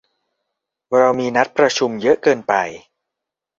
[0.99, 2.53] เรามีนัดประชุมเยอะเกินไป